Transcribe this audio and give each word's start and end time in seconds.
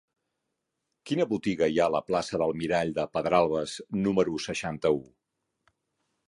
Quina 1.09 1.27
botiga 1.33 1.67
hi 1.73 1.77
ha 1.81 1.85
a 1.89 1.93
la 1.95 2.01
plaça 2.07 2.39
del 2.43 2.55
Mirall 2.63 2.95
de 2.97 3.05
Pedralbes 3.19 3.77
número 4.07 4.41
seixanta-u? 4.49 4.99